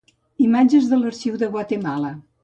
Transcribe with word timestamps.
Imatges 0.43 0.87
de 0.93 0.97
l'Arxiu 1.01 1.37
de 1.43 1.49
Guatemala. 1.57 2.15